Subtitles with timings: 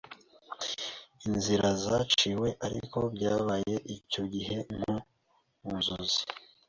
[1.27, 4.95] inzira zaciwe ariko byabaye icyo gihe nko
[5.63, 6.21] mu nzozi."